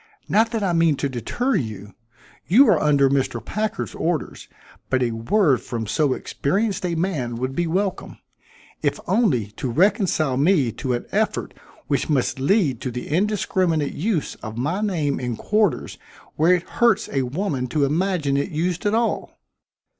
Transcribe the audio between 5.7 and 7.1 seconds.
so experienced a